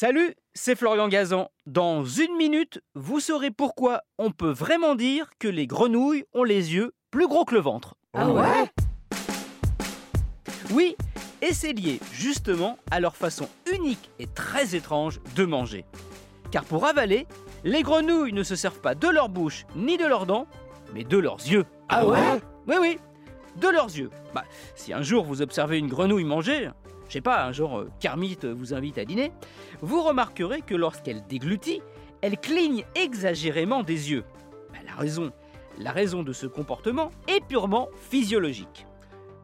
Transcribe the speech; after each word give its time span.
Salut, 0.00 0.34
c'est 0.54 0.76
Florian 0.76 1.08
Gazan. 1.08 1.50
Dans 1.66 2.06
une 2.06 2.34
minute, 2.38 2.80
vous 2.94 3.20
saurez 3.20 3.50
pourquoi 3.50 4.00
on 4.16 4.30
peut 4.30 4.50
vraiment 4.50 4.94
dire 4.94 5.28
que 5.38 5.46
les 5.46 5.66
grenouilles 5.66 6.24
ont 6.32 6.42
les 6.42 6.72
yeux 6.72 6.94
plus 7.10 7.28
gros 7.28 7.44
que 7.44 7.54
le 7.54 7.60
ventre. 7.60 7.96
Ah 8.14 8.30
ouais? 8.30 8.72
Oui, 10.72 10.96
et 11.42 11.52
c'est 11.52 11.74
lié 11.74 12.00
justement 12.12 12.78
à 12.90 12.98
leur 12.98 13.14
façon 13.14 13.46
unique 13.74 14.08
et 14.18 14.26
très 14.26 14.74
étrange 14.74 15.20
de 15.36 15.44
manger. 15.44 15.84
Car 16.50 16.64
pour 16.64 16.86
avaler, 16.86 17.26
les 17.62 17.82
grenouilles 17.82 18.32
ne 18.32 18.42
se 18.42 18.56
servent 18.56 18.80
pas 18.80 18.94
de 18.94 19.08
leur 19.08 19.28
bouche 19.28 19.66
ni 19.76 19.98
de 19.98 20.06
leurs 20.06 20.24
dents, 20.24 20.46
mais 20.94 21.04
de 21.04 21.18
leurs 21.18 21.46
yeux. 21.46 21.66
Ah 21.90 22.06
ouais? 22.06 22.40
Oui, 22.66 22.76
oui, 22.80 22.98
de 23.56 23.68
leurs 23.68 23.94
yeux. 23.94 24.08
Bah, 24.34 24.44
si 24.76 24.94
un 24.94 25.02
jour 25.02 25.26
vous 25.26 25.42
observez 25.42 25.76
une 25.76 25.88
grenouille 25.88 26.24
manger, 26.24 26.70
je 27.10 27.14
sais 27.14 27.20
pas, 27.20 27.44
un 27.44 27.50
genre 27.50 27.80
euh, 27.80 27.90
Kermit 27.98 28.38
vous 28.44 28.72
invite 28.72 28.96
à 28.96 29.04
dîner, 29.04 29.32
vous 29.82 30.00
remarquerez 30.00 30.60
que 30.62 30.76
lorsqu'elle 30.76 31.26
déglutit, 31.26 31.82
elle 32.22 32.38
cligne 32.38 32.84
exagérément 32.94 33.82
des 33.82 34.12
yeux. 34.12 34.24
Bah, 34.72 34.78
la 34.86 34.94
raison, 34.94 35.32
la 35.78 35.90
raison 35.90 36.22
de 36.22 36.32
ce 36.32 36.46
comportement 36.46 37.10
est 37.26 37.44
purement 37.44 37.88
physiologique. 37.96 38.86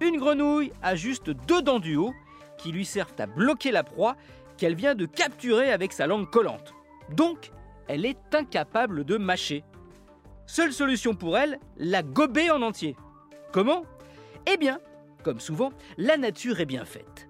Une 0.01 0.17
grenouille 0.17 0.71
a 0.81 0.95
juste 0.95 1.31
deux 1.31 1.61
dents 1.61 1.81
du 1.81 1.97
haut 1.97 2.15
qui 2.57 2.71
lui 2.71 2.85
servent 2.85 3.15
à 3.19 3.27
bloquer 3.27 3.73
la 3.73 3.83
proie 3.83 4.15
qu'elle 4.59 4.77
vient 4.77 4.95
de 4.95 5.05
capturer 5.05 5.73
avec 5.73 5.93
sa 5.93 6.07
langue 6.07 6.31
collante. 6.31 6.73
Donc, 7.11 7.51
elle 7.89 8.07
est 8.07 8.33
incapable 8.33 9.05
de 9.05 9.17
mâcher. 9.17 9.65
Seule 10.47 10.73
solution 10.73 11.15
pour 11.15 11.37
elle, 11.37 11.59
la 11.79 12.05
gober 12.05 12.49
en 12.53 12.63
entier. 12.63 12.95
Comment? 13.53 13.83
Eh 14.47 14.57
bien, 14.57 14.79
comme 15.25 15.41
souvent, 15.41 15.73
la 15.99 16.17
nature 16.17 16.61
est 16.61 16.67
bien 16.67 16.85
faite. 16.85 17.26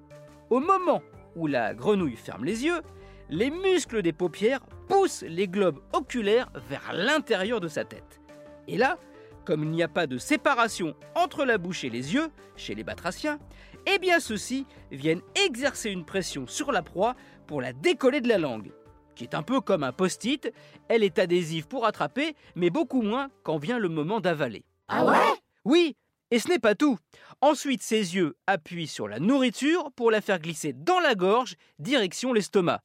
Au 0.51 0.61
moment 0.61 1.03
où 1.35 1.47
la 1.47 1.75
grenouille 1.75 2.17
ferme 2.17 2.45
les 2.45 2.65
yeux, 2.65 2.81
les 3.29 3.51
muscles 3.51 4.03
des 4.03 4.13
paupières 4.13 4.61
poussent 4.89 5.25
les 5.27 5.49
globes 5.49 5.81
oculaires 5.93 6.51
vers 6.69 6.93
l'intérieur 6.93 7.61
de 7.61 7.69
sa 7.69 7.85
tête. 7.85 8.21
Et 8.69 8.77
là, 8.77 8.99
comme 9.45 9.65
il 9.65 9.71
n'y 9.71 9.83
a 9.83 9.89
pas 9.89 10.07
de 10.07 10.19
séparation 10.19 10.95
entre 11.15 11.45
la 11.45 11.59
bouche 11.59 11.85
et 11.85 11.91
les 11.91 12.15
yeux 12.15 12.29
chez 12.57 12.75
les 12.75 12.85
batraciens, 12.85 13.39
eh 13.87 13.99
bien 13.99 14.21
ceux-ci 14.21 14.67
viennent 14.93 15.23
exercer 15.47 15.91
une 15.91 16.05
pression 16.05 16.47
sur 16.47 16.71
la 16.71 16.83
proie 16.83 17.17
pour 17.47 17.61
la 17.61 17.73
décoller 17.73 18.21
de 18.21 18.29
la 18.29 18.39
langue, 18.39 18.73
qui 19.15 19.25
est 19.25 19.35
un 19.35 19.43
peu 19.43 19.61
comme 19.61 19.83
un 19.83 19.93
post-it, 19.93 20.53
elle 20.89 21.03
est 21.03 21.19
adhésive 21.19 21.67
pour 21.67 21.87
attraper, 21.87 22.35
mais 22.55 22.71
beaucoup 22.71 23.03
moins 23.03 23.29
quand 23.43 23.59
vient 23.59 23.79
le 23.79 23.89
moment 23.89 24.21
d'avaler. 24.21 24.65
Ah 24.89 25.05
ouais? 25.05 25.35
Oui, 25.65 25.97
et 26.31 26.39
ce 26.39 26.49
n'est 26.49 26.59
pas 26.59 26.75
tout. 26.75 26.99
Ensuite, 27.41 27.83
ses 27.83 28.15
yeux 28.15 28.37
appuient 28.47 28.87
sur 28.87 29.09
la 29.09 29.21
nourriture 29.21 29.91
pour 29.93 30.11
la 30.11 30.21
faire 30.21 30.41
glisser 30.41 30.73
dans 30.73 31.01
la 31.01 31.15
gorge, 31.15 31.57
direction 31.79 32.33
l'estomac. 32.33 32.83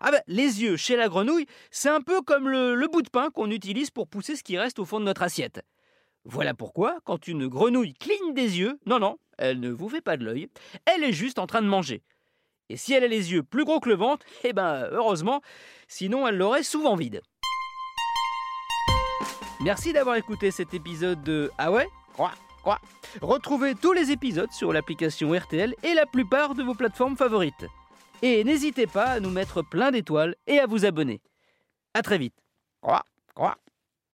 Ah 0.00 0.10
ben, 0.10 0.20
les 0.26 0.62
yeux 0.62 0.76
chez 0.76 0.96
la 0.96 1.08
grenouille, 1.08 1.46
c'est 1.70 1.88
un 1.88 2.02
peu 2.02 2.20
comme 2.20 2.48
le, 2.48 2.86
bout 2.88 3.02
de 3.02 3.08
pain 3.08 3.30
qu'on 3.30 3.50
utilise 3.50 3.90
pour 3.90 4.08
pousser 4.08 4.36
ce 4.36 4.42
qui 4.42 4.58
reste 4.58 4.78
au 4.78 4.84
fond 4.84 5.00
de 5.00 5.04
notre 5.04 5.22
assiette. 5.22 5.62
Voilà 6.24 6.54
pourquoi, 6.54 6.98
quand 7.04 7.28
une 7.28 7.46
grenouille 7.46 7.94
cligne 7.94 8.34
des 8.34 8.58
yeux, 8.58 8.78
non, 8.84 8.98
non, 8.98 9.16
elle 9.38 9.60
ne 9.60 9.70
vous 9.70 9.88
fait 9.88 10.00
pas 10.00 10.16
de 10.16 10.24
l'œil, 10.24 10.48
elle 10.84 11.04
est 11.04 11.12
juste 11.12 11.38
en 11.38 11.46
train 11.46 11.62
de 11.62 11.68
manger. 11.68 12.02
Et 12.68 12.76
si 12.76 12.92
elle 12.92 13.04
a 13.04 13.08
les 13.08 13.32
yeux 13.32 13.42
plus 13.42 13.64
gros 13.64 13.80
que 13.80 13.88
le 13.88 13.94
ventre, 13.94 14.26
eh 14.44 14.52
ben, 14.52 14.88
heureusement, 14.90 15.40
sinon 15.88 16.26
elle 16.26 16.36
l'aurait 16.36 16.64
souvent 16.64 16.96
vide. 16.96 17.22
Merci 19.60 19.92
d'avoir 19.92 20.16
écouté 20.16 20.50
cet 20.50 20.74
épisode 20.74 21.22
de 21.22 21.50
Ah 21.58 21.72
ouais? 21.72 21.88
Retrouvez 23.22 23.74
tous 23.74 23.92
les 23.92 24.10
épisodes 24.10 24.52
sur 24.52 24.72
l'application 24.72 25.32
RTL 25.32 25.74
et 25.82 25.94
la 25.94 26.06
plupart 26.06 26.54
de 26.54 26.62
vos 26.62 26.74
plateformes 26.74 27.16
favorites. 27.16 27.66
Et 28.22 28.44
n'hésitez 28.44 28.86
pas 28.86 29.06
à 29.06 29.20
nous 29.20 29.30
mettre 29.30 29.62
plein 29.62 29.90
d'étoiles 29.90 30.34
et 30.46 30.58
à 30.58 30.66
vous 30.66 30.84
abonner. 30.84 31.20
A 31.94 32.02
très 32.02 32.18
vite. 32.18 32.36
Quoi 32.80 33.04
Quoi 33.34 33.56